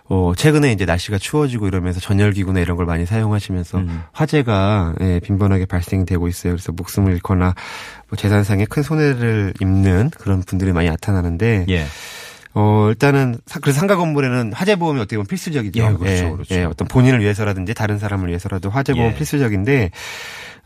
어, 0.04 0.32
최근에 0.36 0.72
이제 0.72 0.84
날씨가 0.84 1.18
추워지고 1.18 1.66
이러면서 1.66 1.98
전열기구나 2.00 2.60
이런 2.60 2.76
걸 2.76 2.84
많이 2.84 3.06
사용하시면서 3.06 3.78
음. 3.78 4.02
화재가 4.12 4.96
예, 5.00 5.20
빈번하게 5.20 5.66
발생되고 5.66 6.28
있어요. 6.28 6.52
그래서 6.54 6.72
목숨을 6.72 7.12
잃거나 7.14 7.54
뭐 8.08 8.16
재산상에 8.18 8.66
큰 8.66 8.82
손해를 8.82 9.54
입는 9.60 10.10
그런 10.10 10.42
분들이 10.42 10.72
많이 10.72 10.88
나타나는데 10.88 11.66
예. 11.70 11.86
어, 12.54 12.88
일단은, 12.88 13.36
사- 13.46 13.60
그래서 13.60 13.78
상가 13.78 13.96
건물에는 13.96 14.52
화재 14.52 14.76
보험이 14.76 15.00
어떻게 15.00 15.16
보면 15.16 15.26
필수적이죠. 15.28 15.80
예, 15.82 15.92
그렇죠, 15.96 16.32
그렇죠. 16.32 16.54
예, 16.54 16.64
어떤 16.64 16.88
본인을 16.88 17.20
위해서라든지 17.20 17.74
다른 17.74 17.98
사람을 17.98 18.28
위해서라도 18.28 18.70
화재 18.70 18.92
보험 18.94 19.12
예. 19.12 19.14
필수적인데, 19.14 19.90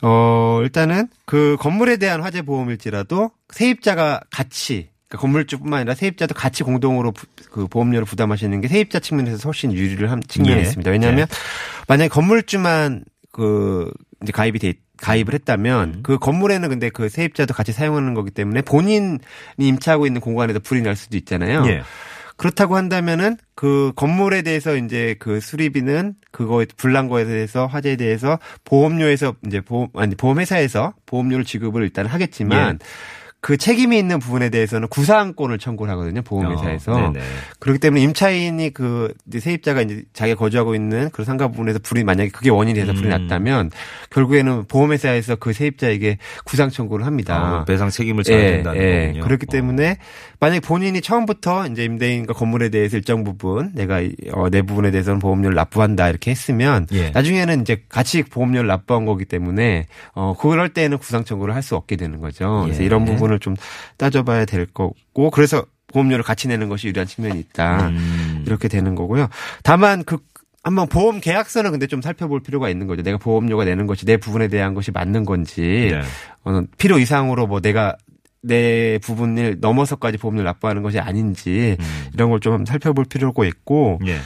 어, 0.02 0.60
일단은 0.62 1.08
그 1.26 1.56
건물에 1.60 1.96
대한 1.98 2.22
화재 2.22 2.42
보험일지라도 2.42 3.30
세입자가 3.52 4.20
같이, 4.30 4.88
그러니까 5.08 5.20
건물주뿐만 5.22 5.80
아니라 5.80 5.94
세입자도 5.94 6.34
같이 6.34 6.62
공동으로 6.62 7.12
부- 7.12 7.26
그 7.50 7.66
보험료를 7.68 8.04
부담하시는 8.06 8.60
게 8.60 8.68
세입자 8.68 9.00
측면에서 9.00 9.48
훨씬 9.48 9.72
유리를 9.72 10.10
한 10.10 10.22
측면이 10.26 10.56
예. 10.56 10.62
있습니다. 10.62 10.90
왜냐하면 10.90 11.26
만약에 11.88 12.08
건물주만 12.08 13.04
그 13.30 13.90
이제 14.22 14.32
가입이 14.32 14.58
돼 14.58 14.72
가입을 14.98 15.34
했다면 15.34 15.88
음. 15.88 16.00
그 16.02 16.18
건물에는 16.18 16.68
근데 16.68 16.88
그 16.88 17.08
세입자도 17.08 17.54
같이 17.54 17.72
사용하는 17.72 18.14
거기 18.14 18.30
때문에 18.30 18.62
본인이 18.62 19.18
임차하고 19.58 20.06
있는 20.06 20.20
공간에서 20.20 20.60
불이 20.60 20.82
날 20.82 20.96
수도 20.96 21.16
있잖아요. 21.16 21.64
예. 21.66 21.82
그렇다고 22.36 22.76
한다면은 22.76 23.36
그 23.54 23.92
건물에 23.94 24.42
대해서 24.42 24.76
이제 24.76 25.14
그 25.20 25.40
수리비는 25.40 26.14
그거에 26.32 26.66
불난 26.76 27.08
거에 27.08 27.24
대해서 27.24 27.66
화재에 27.66 27.96
대해서 27.96 28.38
보험료에서 28.64 29.34
이제 29.46 29.60
보험 29.60 29.88
아니 29.94 30.16
보험회사에서 30.16 30.94
보험료를 31.06 31.44
지급을 31.44 31.82
일단 31.82 32.06
하겠지만 32.06 32.78
예. 32.82 32.86
그 33.44 33.58
책임이 33.58 33.98
있는 33.98 34.20
부분에 34.20 34.48
대해서는 34.48 34.88
구상권을 34.88 35.58
청구를 35.58 35.92
하거든요 35.92 36.22
보험회사에서 36.22 36.92
어. 36.94 37.12
그렇기 37.58 37.78
때문에 37.78 38.00
임차인이 38.00 38.70
그 38.72 39.12
이제 39.28 39.38
세입자가 39.38 39.82
이제 39.82 40.02
자기가 40.14 40.38
거주하고 40.38 40.74
있는 40.74 41.10
그 41.12 41.24
상가 41.24 41.48
부분에서 41.48 41.78
불이 41.82 42.04
만약에 42.04 42.30
그게 42.30 42.48
원인이 42.48 42.80
돼서 42.80 42.94
불이 42.94 43.04
음. 43.04 43.10
났다면 43.10 43.70
결국에는 44.08 44.64
보험회사에서 44.66 45.36
그 45.36 45.52
세입자에게 45.52 46.16
구상 46.46 46.70
청구를 46.70 47.04
합니다. 47.04 47.36
아, 47.36 47.64
배상 47.66 47.90
책임을 47.90 48.24
져야 48.24 48.38
된다는 48.38 49.08
거군요. 49.08 49.24
그렇기 49.24 49.44
어. 49.50 49.52
때문에 49.52 49.98
만약에 50.40 50.60
본인이 50.60 51.02
처음부터 51.02 51.66
이제 51.66 51.84
임대인과 51.84 52.32
건물에 52.32 52.70
대해서 52.70 52.96
일정 52.96 53.24
부분 53.24 53.72
내가 53.74 54.00
이- 54.00 54.14
어, 54.32 54.48
내 54.48 54.62
부분에 54.62 54.90
대해서는 54.90 55.18
보험료를 55.18 55.54
납부한다 55.54 56.08
이렇게 56.08 56.30
했으면 56.30 56.86
예. 56.92 57.10
나중에는 57.10 57.60
이제 57.60 57.82
같이 57.90 58.22
보험료를 58.22 58.68
납부한 58.68 59.04
거기 59.04 59.26
때문에 59.26 59.84
어 60.14 60.34
그럴 60.40 60.70
때는 60.70 60.96
구상 60.96 61.24
청구를 61.24 61.54
할 61.54 61.62
수 61.64 61.76
없게 61.76 61.96
되는 61.96 62.20
거죠. 62.20 62.62
그래서 62.64 62.82
예. 62.82 62.86
이런 62.86 63.04
부분을 63.06 63.33
좀 63.38 63.56
따져봐야 63.96 64.44
될 64.44 64.66
거고 64.66 65.30
그래서 65.32 65.64
보험료를 65.88 66.24
같이 66.24 66.48
내는 66.48 66.68
것이 66.68 66.88
유리한 66.88 67.06
측면이 67.06 67.38
있다. 67.40 67.88
음. 67.88 68.44
이렇게 68.46 68.68
되는 68.68 68.94
거고요. 68.94 69.28
다만 69.62 70.02
그 70.04 70.18
한번 70.62 70.88
보험 70.88 71.20
계약서는 71.20 71.70
근데 71.72 71.86
좀 71.86 72.00
살펴볼 72.00 72.40
필요가 72.42 72.70
있는 72.70 72.86
거죠. 72.86 73.02
내가 73.02 73.18
보험료가 73.18 73.64
내는 73.64 73.86
것이 73.86 74.06
내 74.06 74.16
부분에 74.16 74.48
대한 74.48 74.72
것이 74.74 74.90
맞는 74.90 75.24
건지 75.24 75.90
네. 75.92 76.00
어, 76.44 76.62
필요 76.78 76.98
이상으로 76.98 77.46
뭐 77.46 77.60
내가 77.60 77.96
내 78.42 78.98
부분을 79.02 79.58
넘어서까지 79.60 80.18
보험료를 80.18 80.44
납부하는 80.46 80.82
것이 80.82 80.98
아닌지 80.98 81.76
음. 81.78 81.84
이런 82.12 82.28
걸 82.30 82.40
좀 82.40 82.64
살펴볼 82.66 83.04
필요가 83.06 83.44
있고 83.46 83.98
예. 84.06 84.18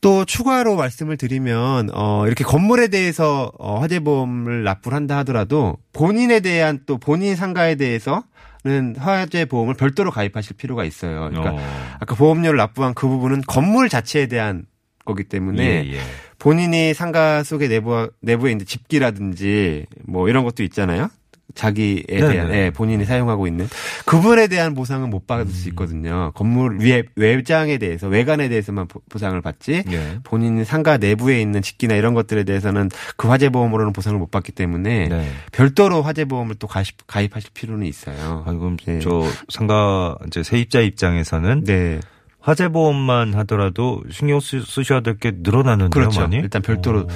또 0.00 0.24
추가로 0.24 0.76
말씀을 0.76 1.16
드리면 1.16 1.90
어 1.92 2.26
이렇게 2.26 2.44
건물에 2.44 2.88
대해서 2.88 3.50
어 3.58 3.80
화재보험을 3.80 4.62
납부를 4.62 4.94
한다 4.94 5.18
하더라도 5.18 5.76
본인에 5.92 6.40
대한 6.40 6.80
또 6.86 6.98
본인 6.98 7.34
상가에 7.34 7.74
대해서는 7.74 8.94
화재 8.96 9.44
보험을 9.44 9.74
별도로 9.74 10.10
가입하실 10.10 10.56
필요가 10.56 10.84
있어요. 10.84 11.28
그러니까 11.30 11.54
어. 11.54 11.96
아까 12.00 12.14
보험료를 12.14 12.56
납부한 12.56 12.94
그 12.94 13.08
부분은 13.08 13.42
건물 13.46 13.88
자체에 13.88 14.26
대한 14.26 14.66
거기 15.04 15.24
때문에 15.24 15.64
예, 15.64 15.94
예. 15.94 16.00
본인이 16.38 16.94
상가 16.94 17.42
속에 17.42 17.66
내부 17.66 18.10
내부에 18.20 18.52
이제 18.52 18.64
집기라든지 18.64 19.86
뭐 20.04 20.28
이런 20.28 20.44
것도 20.44 20.62
있잖아요. 20.62 21.08
자기에 21.54 22.02
네네. 22.06 22.28
대한 22.32 22.52
예, 22.54 22.70
본인이 22.70 23.04
사용하고 23.04 23.46
있는 23.46 23.68
그분에 24.04 24.48
대한 24.48 24.74
보상은 24.74 25.10
못 25.10 25.26
받을 25.26 25.46
음. 25.46 25.48
수 25.50 25.68
있거든요. 25.70 26.30
건물 26.34 26.78
위에 26.80 27.04
외장에 27.16 27.78
대해서 27.78 28.06
외관에 28.06 28.48
대해서만 28.48 28.86
보- 28.86 29.00
보상을 29.08 29.40
받지 29.40 29.82
예. 29.90 30.18
본인 30.24 30.62
상가 30.64 30.98
내부에 30.98 31.40
있는 31.40 31.62
집기나 31.62 31.94
이런 31.94 32.14
것들에 32.14 32.44
대해서는 32.44 32.90
그 33.16 33.28
화재 33.28 33.48
보험으로는 33.48 33.92
보상을 33.92 34.18
못 34.18 34.30
받기 34.30 34.52
때문에 34.52 35.08
네. 35.08 35.28
별도로 35.52 36.02
화재 36.02 36.26
보험을 36.26 36.56
또 36.56 36.66
가입, 36.66 36.86
가입하실 37.06 37.50
필요는 37.54 37.86
있어요. 37.86 38.44
아, 38.46 38.52
그럼 38.52 38.76
네. 38.84 38.98
저 39.00 39.24
상가 39.48 40.16
이제 40.26 40.42
세입자 40.42 40.80
입장에서는 40.80 41.64
네. 41.64 42.00
화재 42.40 42.68
보험만 42.68 43.34
하더라도 43.34 44.02
신경 44.10 44.38
쓰, 44.40 44.62
쓰셔야 44.62 45.00
될 45.00 45.18
게 45.18 45.32
늘어나는데요, 45.34 45.90
그렇죠. 45.90 46.20
많이? 46.20 46.36
일단 46.36 46.62
별도로 46.62 47.00
어. 47.00 47.06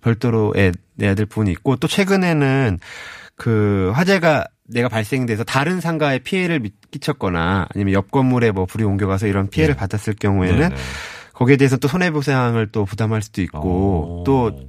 별도로 0.00 0.52
애- 0.56 0.72
내야 0.96 1.14
될 1.14 1.26
부분이 1.26 1.50
있고 1.52 1.76
또 1.76 1.86
최근에는 1.86 2.78
그 3.36 3.90
화재가 3.94 4.46
내가 4.68 4.88
발생돼서 4.88 5.44
다른 5.44 5.80
상가에 5.80 6.18
피해를 6.20 6.60
미- 6.60 6.70
끼쳤거나 6.90 7.66
아니면 7.74 7.92
옆 7.92 8.10
건물에 8.10 8.50
뭐 8.50 8.64
불이 8.66 8.84
옮겨가서 8.84 9.26
이런 9.26 9.48
피해를 9.48 9.74
네. 9.74 9.78
받았을 9.78 10.14
경우에는 10.14 10.58
네네. 10.58 10.74
거기에 11.34 11.56
대해서 11.56 11.76
또 11.76 11.88
손해보상을 11.88 12.66
또 12.72 12.84
부담할 12.84 13.20
수도 13.20 13.42
있고 13.42 14.20
어. 14.20 14.24
또 14.24 14.68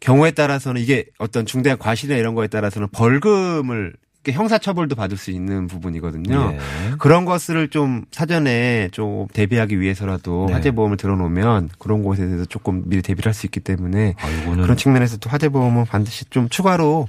경우에 0.00 0.30
따라서는 0.32 0.80
이게 0.80 1.06
어떤 1.18 1.46
중대한 1.46 1.78
과실이나 1.78 2.18
이런 2.18 2.34
거에 2.34 2.46
따라서는 2.48 2.88
벌금을 2.92 3.94
형사처벌도 4.24 4.94
받을 4.94 5.16
수 5.16 5.32
있는 5.32 5.66
부분이거든요. 5.66 6.52
예. 6.52 6.58
그런 6.98 7.24
것을 7.24 7.68
좀 7.70 8.04
사전에 8.12 8.88
좀 8.92 9.26
대비하기 9.32 9.80
위해서라도 9.80 10.44
네. 10.46 10.52
화재보험을 10.54 10.96
들어놓으면 10.96 11.70
그런 11.80 12.04
것에 12.04 12.24
대해서 12.26 12.44
조금 12.44 12.82
미리 12.86 13.02
대비를 13.02 13.28
할 13.28 13.34
수 13.34 13.46
있기 13.46 13.58
때문에 13.58 14.14
아, 14.18 14.54
그런 14.54 14.76
측면에서 14.76 15.16
또 15.16 15.28
화재보험은 15.28 15.86
반드시 15.86 16.24
좀 16.26 16.48
추가로 16.48 17.08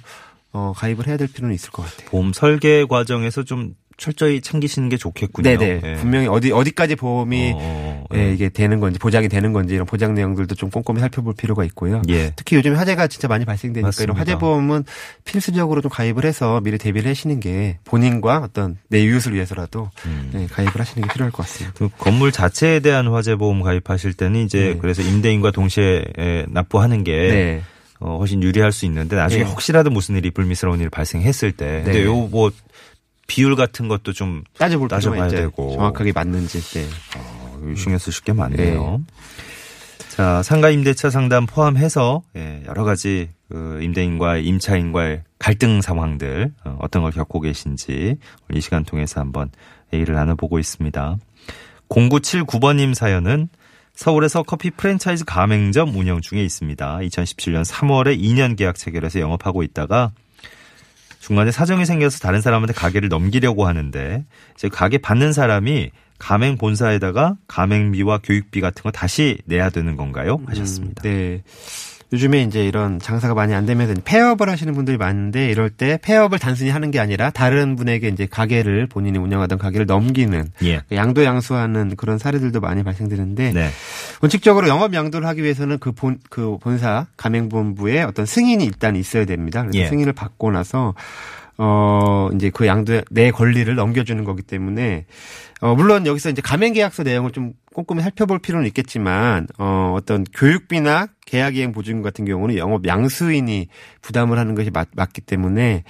어, 0.53 0.71
가입을 0.75 1.07
해야 1.07 1.17
될 1.17 1.27
필요는 1.27 1.53
있을 1.55 1.71
것 1.71 1.83
같아요. 1.83 2.09
보험 2.09 2.31
설계 2.31 2.85
과정에서 2.85 3.43
좀 3.43 3.75
철저히 3.95 4.41
챙기시는 4.41 4.89
게 4.89 4.97
좋겠군요. 4.97 5.43
네네. 5.57 5.81
예. 5.83 5.93
분명히 5.95 6.27
어디 6.27 6.51
어디까지 6.51 6.95
보험이 6.95 7.51
어, 7.53 7.57
어, 7.59 8.05
어. 8.09 8.17
예, 8.17 8.33
이게 8.33 8.49
되는 8.49 8.79
건지 8.79 8.97
보장이 8.99 9.29
되는 9.29 9.53
건지 9.53 9.75
이런 9.75 9.85
보장 9.85 10.15
내용들도 10.15 10.55
좀 10.55 10.69
꼼꼼히 10.71 10.99
살펴볼 10.99 11.35
필요가 11.35 11.63
있고요. 11.65 12.01
예. 12.09 12.33
특히 12.35 12.55
요즘 12.55 12.75
화재가 12.75 13.07
진짜 13.07 13.27
많이 13.27 13.45
발생되니까 13.45 13.87
맞습니다. 13.87 14.03
이런 14.03 14.17
화재 14.17 14.37
보험은 14.37 14.83
필수적으로 15.25 15.81
좀 15.81 15.91
가입을 15.91 16.25
해서 16.25 16.59
미리 16.61 16.77
대비를 16.77 17.09
하시는 17.09 17.39
게 17.39 17.77
본인과 17.85 18.39
어떤 18.39 18.77
내 18.89 18.99
이웃을 19.03 19.35
위해서라도 19.35 19.91
음. 20.07 20.31
예, 20.35 20.47
가입을 20.47 20.73
하시는 20.79 21.07
게 21.07 21.13
필요할 21.13 21.31
것 21.31 21.43
같습니다. 21.43 21.73
그 21.77 21.89
건물 21.97 22.31
자체에 22.31 22.79
대한 22.79 23.07
화재 23.07 23.35
보험 23.35 23.61
가입하실 23.61 24.13
때는 24.13 24.43
이제 24.43 24.73
네. 24.73 24.77
그래서 24.79 25.03
임대인과 25.03 25.51
동시에 25.51 26.03
에, 26.17 26.45
납부하는 26.49 27.03
게 27.03 27.11
네. 27.11 27.61
어, 28.03 28.17
훨씬 28.17 28.43
유리할 28.43 28.73
수 28.73 28.85
있는데 28.85 29.15
나중에 29.15 29.43
네. 29.43 29.49
혹시라도 29.49 29.89
무슨 29.89 30.17
일이 30.17 30.29
불미스러운 30.29 30.81
일이 30.81 30.89
발생했을 30.89 31.53
때 31.53 31.83
근데 31.85 31.99
네. 31.99 32.05
요뭐 32.05 32.51
비율 33.27 33.55
같은 33.55 33.87
것도 33.87 34.11
좀 34.11 34.43
따져볼 34.57 34.89
따져봐야 34.89 35.29
되고. 35.29 35.71
정확하게 35.71 36.11
맞는지. 36.11 36.59
네. 36.59 36.85
어, 37.17 37.73
신경 37.77 37.97
쓰실 37.97 38.25
게 38.25 38.33
많네요. 38.33 39.01
자, 40.09 40.43
상가 40.43 40.69
임대차 40.69 41.09
상담 41.09 41.45
포함해서 41.45 42.21
예, 42.35 42.61
여러 42.67 42.83
가지 42.83 43.29
그 43.49 43.79
임대인과 43.81 44.37
임차인과의 44.37 45.23
갈등 45.39 45.81
상황들 45.81 46.51
어, 46.65 46.77
어떤 46.81 47.03
걸 47.03 47.11
겪고 47.13 47.39
계신지 47.39 48.17
이 48.53 48.61
시간 48.61 48.83
통해서 48.83 49.21
한번 49.21 49.49
얘기를 49.93 50.13
나눠보고 50.13 50.59
있습니다. 50.59 51.17
0979번님 51.89 52.93
사연은 52.93 53.47
서울에서 53.95 54.43
커피 54.43 54.71
프랜차이즈 54.71 55.23
가맹점 55.25 55.95
운영 55.95 56.21
중에 56.21 56.43
있습니다. 56.43 56.97
2017년 56.97 57.63
3월에 57.63 58.19
2년 58.19 58.57
계약 58.57 58.77
체결해서 58.77 59.19
영업하고 59.19 59.63
있다가 59.63 60.11
중간에 61.19 61.51
사정이 61.51 61.85
생겨서 61.85 62.19
다른 62.19 62.41
사람한테 62.41 62.73
가게를 62.73 63.07
넘기려고 63.07 63.65
하는데 63.65 64.25
이제 64.55 64.67
가게 64.67 64.97
받는 64.97 65.31
사람이 65.31 65.91
가맹 66.19 66.57
본사에다가 66.57 67.37
가맹비와 67.47 68.19
교육비 68.23 68.61
같은 68.61 68.83
거 68.83 68.91
다시 68.91 69.37
내야 69.45 69.69
되는 69.69 69.95
건가요? 69.95 70.41
하셨습니다. 70.47 71.01
음, 71.03 71.03
네. 71.03 71.43
요즘에 72.13 72.43
이제 72.43 72.63
이런 72.65 72.99
장사가 72.99 73.33
많이 73.33 73.55
안 73.55 73.65
되면서 73.65 73.95
폐업을 74.05 74.47
하시는 74.47 74.71
분들이 74.73 74.97
많은데 74.97 75.49
이럴 75.49 75.71
때 75.71 75.97
폐업을 76.01 76.37
단순히 76.37 76.69
하는 76.69 76.91
게 76.91 76.99
아니라 76.99 77.31
다른 77.31 77.75
분에게 77.75 78.07
이제 78.09 78.27
가게를 78.29 78.85
본인이 78.87 79.17
운영하던 79.17 79.57
가게를 79.57 79.87
넘기는 79.87 80.45
예. 80.63 80.81
양도 80.91 81.23
양수하는 81.23 81.95
그런 81.95 82.19
사례들도 82.19 82.61
많이 82.61 82.83
발생되는데 82.83 83.53
네. 83.53 83.69
원칙적으로 84.21 84.67
영업 84.67 84.93
양도를 84.93 85.27
하기 85.27 85.41
위해서는 85.43 85.79
그 85.79 85.91
본 85.91 86.19
그 86.29 86.57
본사 86.59 87.07
가맹본부에 87.17 88.03
어떤 88.03 88.25
승인이 88.27 88.63
일단 88.63 88.95
있어야 88.95 89.25
됩니다. 89.25 89.63
그래서 89.63 89.79
예. 89.79 89.87
승인을 89.87 90.13
받고 90.13 90.51
나서 90.51 90.93
어 91.57 92.29
이제 92.35 92.49
그 92.49 92.65
양도 92.67 93.01
내 93.11 93.31
권리를 93.31 93.73
넘겨주는 93.73 94.23
거기 94.23 94.41
때문에 94.41 95.05
어 95.61 95.75
물론 95.75 96.05
여기서 96.07 96.29
이제 96.29 96.41
가맹계약서 96.41 97.03
내용을 97.03 97.31
좀 97.31 97.53
꼼꼼히 97.73 98.01
살펴볼 98.01 98.39
필요는 98.39 98.67
있겠지만 98.67 99.47
어 99.57 99.93
어떤 99.95 100.23
교육비나 100.33 101.07
계약이행 101.33 101.71
보증금 101.71 102.03
같은 102.03 102.25
경우는 102.25 102.57
영업 102.57 102.85
양수인이 102.85 103.67
부담을 104.03 104.37
하는 104.37 104.53
것이 104.53 104.69
맞, 104.69 104.89
맞기 104.95 105.21
때문에 105.21 105.83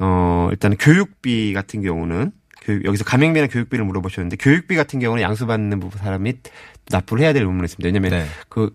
어 0.00 0.48
일단 0.50 0.76
교육비 0.76 1.52
같은 1.52 1.80
경우는 1.80 2.32
교육, 2.60 2.84
여기서 2.84 3.04
가맹비나 3.04 3.46
교육비를 3.48 3.84
물어보셨는데 3.84 4.36
교육비 4.36 4.76
같은 4.76 5.00
경우는 5.00 5.22
양수받는 5.22 5.80
사람이 5.96 6.34
납부를 6.90 7.24
해야 7.24 7.32
될 7.32 7.42
의무는 7.42 7.64
있습니다. 7.64 7.86
왜냐하면 7.86 8.10
네. 8.10 8.26
그 8.48 8.70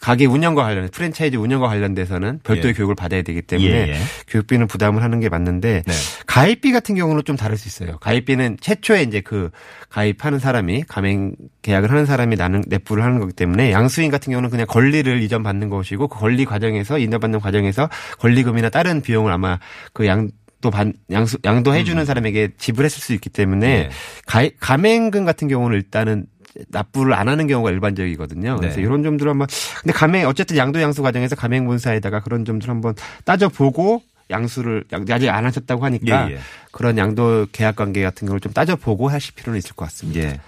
가게 0.00 0.24
운영과 0.24 0.62
관련 0.62 0.88
프랜차이즈 0.88 1.36
운영과 1.36 1.68
관련돼서는 1.68 2.40
별도의 2.42 2.70
예. 2.70 2.76
교육을 2.76 2.94
받아야 2.94 3.22
되기 3.22 3.42
때문에 3.42 3.70
예, 3.70 3.92
예. 3.92 3.98
교육비는 4.28 4.66
부담을 4.66 5.02
하는 5.02 5.20
게 5.20 5.28
맞는데 5.28 5.82
네. 5.86 5.92
가입비 6.26 6.72
같은 6.72 6.94
경우는 6.94 7.24
좀 7.24 7.36
다를 7.36 7.58
수 7.58 7.68
있어요. 7.68 7.98
가입비는 7.98 8.58
최초에 8.60 9.02
이제 9.02 9.20
그 9.20 9.50
가입하는 9.90 10.38
사람이 10.38 10.84
가맹 10.88 11.34
계약을 11.62 11.90
하는 11.90 12.06
사람이 12.06 12.36
나는 12.36 12.64
납부를 12.66 13.04
하는 13.04 13.20
거기 13.20 13.34
때문에 13.34 13.72
양수인 13.72 14.10
같은 14.10 14.30
경우는 14.30 14.48
그냥 14.48 14.66
권리를 14.66 15.22
이전받는 15.22 15.68
것이고 15.68 16.08
그 16.08 16.18
권리 16.18 16.46
과정에서 16.46 16.98
인정받는 16.98 17.40
과정에서 17.40 17.90
권리금이나 18.18 18.70
다른 18.70 19.02
비용을 19.02 19.32
아마 19.32 19.58
그 19.92 20.06
양 20.06 20.30
또 20.60 20.70
반, 20.70 20.92
양수, 21.10 21.38
양도해주는 21.44 22.04
사람에게 22.04 22.50
지불했을 22.58 23.00
수 23.00 23.12
있기 23.14 23.30
때문에 23.30 23.88
네. 23.88 24.50
가맹금 24.60 25.24
같은 25.24 25.48
경우는 25.48 25.76
일단은 25.76 26.26
납부를 26.68 27.14
안 27.14 27.28
하는 27.28 27.46
경우가 27.46 27.70
일반적이거든요. 27.70 28.56
그래서 28.56 28.76
네. 28.76 28.82
이런 28.82 29.02
점들 29.02 29.28
한번 29.28 29.46
근데 29.82 29.92
가맹 29.92 30.26
어쨌든 30.26 30.56
양도 30.56 30.80
양수 30.82 31.00
과정에서 31.02 31.36
가맹 31.36 31.64
본사에다가 31.66 32.20
그런 32.20 32.44
점들 32.44 32.68
한번 32.68 32.94
따져 33.24 33.48
보고 33.48 34.02
양수를 34.30 34.84
양- 34.92 35.04
아직 35.10 35.28
안 35.28 35.44
하셨다고 35.46 35.84
하니까 35.84 36.28
예, 36.30 36.34
예. 36.34 36.38
그런 36.72 36.98
양도 36.98 37.46
계약 37.52 37.76
관계 37.76 38.02
같은 38.02 38.28
걸 38.28 38.38
좀 38.40 38.52
따져 38.52 38.76
보고 38.76 39.08
하실 39.08 39.34
필요는 39.34 39.58
있을 39.58 39.74
것 39.74 39.84
같습니다. 39.86 40.20
예. 40.20 40.40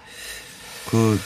그, 0.89 1.17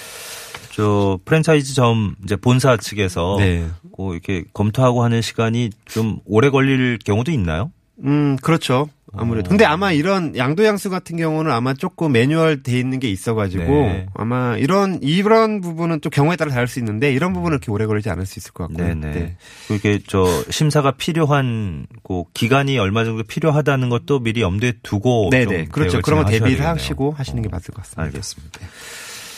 저, 0.73 1.19
프랜차이즈점 1.25 2.15
이제 2.23 2.35
본사 2.35 2.77
측에서 2.77 3.37
네. 3.39 3.67
그 3.95 4.13
이렇게 4.13 4.43
검토하고 4.53 5.03
하는 5.03 5.21
시간이 5.23 5.71
좀 5.85 6.19
오래 6.25 6.49
걸릴 6.49 6.99
경우도 7.03 7.31
있나요? 7.31 7.71
음, 8.03 8.37
그렇죠. 8.41 8.89
어. 9.13 9.19
아무래도. 9.21 9.49
근데 9.49 9.63
아마 9.63 9.91
이런 9.91 10.35
양도 10.35 10.65
양수 10.65 10.89
같은 10.89 11.17
경우는 11.17 11.51
아마 11.51 11.73
조금 11.73 12.11
매뉴얼 12.11 12.61
돼 12.61 12.77
있는 12.77 12.99
게 12.99 13.09
있어가지고 13.09 13.63
네. 13.63 14.05
아마 14.13 14.57
이런 14.57 14.99
이런 15.01 15.61
부분은 15.61 16.01
또 16.01 16.09
경우에 16.09 16.35
따라 16.35 16.51
다를 16.51 16.67
수 16.67 16.79
있는데 16.79 17.11
이런 17.13 17.33
부분은 17.33 17.57
그렇게 17.59 17.71
오래 17.71 17.85
걸리지 17.85 18.09
않을 18.09 18.25
수 18.25 18.37
있을 18.39 18.51
것 18.51 18.67
같고요. 18.67 18.87
네네. 18.87 19.37
그렇게 19.67 19.99
저 20.05 20.25
심사가 20.49 20.91
필요한 20.91 21.87
그 22.03 22.23
기간이 22.33 22.77
얼마 22.77 23.05
정도 23.05 23.23
필요하다는 23.23 23.89
것도 23.89 24.19
미리 24.19 24.41
염두에 24.41 24.73
두고 24.83 25.29
네네. 25.31 25.45
좀 25.45 25.65
그렇죠. 25.69 26.01
그런 26.01 26.23
거 26.23 26.29
대비를. 26.29 26.65
하시고 26.65 27.11
하시는 27.11 27.41
게 27.41 27.49
맞을 27.49 27.73
것 27.73 27.83
같습니다. 27.83 28.03
알겠습니다. 28.03 28.59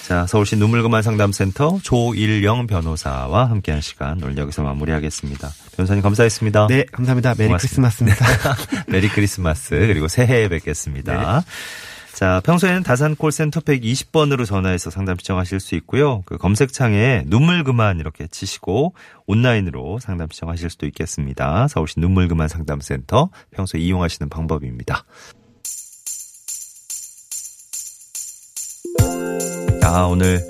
자, 0.09 0.25
서울시 0.25 0.55
눈물그만 0.55 1.03
상담센터 1.03 1.77
조일영 1.83 2.65
변호사와 2.65 3.47
함께한 3.51 3.79
시간 3.79 4.19
오늘 4.23 4.39
여기서 4.39 4.63
마무리하겠습니다. 4.63 5.47
변호사님 5.77 6.01
감사했습니다. 6.01 6.65
네, 6.65 6.83
감사합니다. 6.91 7.35
메리 7.37 7.49
고맙습니다. 7.49 7.59
크리스마스입니다. 7.59 8.25
메리 8.91 9.07
크리스마스 9.07 9.69
그리고 9.77 10.07
새해에 10.07 10.49
뵙겠습니다. 10.49 11.43
자, 12.15 12.41
평소에는 12.43 12.81
다산 12.81 13.15
콜센터 13.15 13.59
120번으로 13.59 14.47
전화해서 14.47 14.89
상담 14.89 15.15
신청하실 15.15 15.59
수 15.59 15.75
있고요. 15.75 16.23
그 16.25 16.39
검색창에 16.39 17.25
눈물 17.27 17.63
그만 17.63 17.99
이렇게 17.99 18.25
치시고 18.25 18.95
온라인으로 19.27 19.99
상담 19.99 20.27
신청하실 20.31 20.71
수도 20.71 20.87
있겠습니다. 20.87 21.67
서울시 21.67 21.99
눈물 21.99 22.27
그만 22.27 22.47
상담센터 22.47 23.29
평소에 23.51 23.79
이용하시는 23.79 24.27
방법입니다. 24.27 25.03
아, 29.83 30.03
오늘 30.03 30.41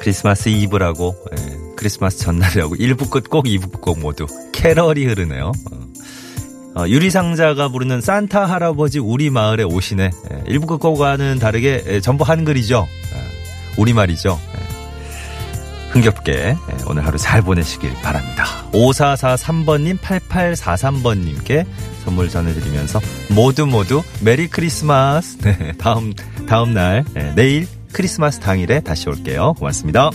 크리스마스 0.00 0.48
이브라고 0.48 1.16
예, 1.32 1.58
크리스마스 1.76 2.18
전날이라고 2.18 2.76
1부 2.76 3.10
끝곡 3.10 3.46
2부 3.46 3.72
끝곡 3.72 3.98
모두 3.98 4.26
캐럴이 4.52 5.06
흐르네요. 5.06 5.52
어. 5.72 5.84
어, 6.76 6.88
유리상자가 6.88 7.68
부르는 7.68 8.00
산타 8.00 8.46
할아버지 8.46 8.98
우리 8.98 9.30
마을에 9.30 9.62
오시네. 9.62 10.04
예, 10.04 10.42
일부 10.46 10.66
끝곡과는 10.66 11.38
다르게 11.38 11.84
예, 11.86 12.00
전부 12.00 12.24
한글이죠. 12.24 12.86
예, 13.14 13.80
우리말이죠. 13.80 14.40
예. 14.40 14.64
흥겹게 15.90 16.32
예, 16.32 16.56
오늘 16.88 17.06
하루 17.06 17.16
잘 17.18 17.42
보내시길 17.42 17.92
바랍니다. 18.02 18.44
5443번님, 18.72 19.98
8843번님께 19.98 21.64
선물 22.04 22.28
전해드리면서 22.28 23.00
모두 23.30 23.66
모두 23.66 24.02
메리 24.20 24.48
크리스마스. 24.48 25.38
네, 25.38 25.72
다음 25.78 26.12
다음 26.48 26.74
날 26.74 27.04
예, 27.16 27.32
내일 27.36 27.68
크리스마스 27.94 28.40
당일에 28.40 28.80
다시 28.80 29.08
올게요. 29.08 29.54
고맙습니다. 29.56 30.10